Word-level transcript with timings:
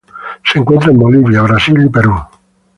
Se 0.45 0.57
encuentra 0.57 0.89
en 0.89 0.97
Bolivia, 0.97 1.43
Brasil 1.43 1.79
y 1.85 1.87
Perú. 1.87 2.17